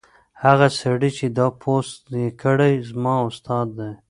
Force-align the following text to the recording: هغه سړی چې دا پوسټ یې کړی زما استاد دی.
هغه 0.43 0.67
سړی 0.79 1.11
چې 1.17 1.25
دا 1.37 1.47
پوسټ 1.61 2.01
یې 2.21 2.27
کړی 2.41 2.73
زما 2.89 3.15
استاد 3.29 3.67
دی. 3.79 3.91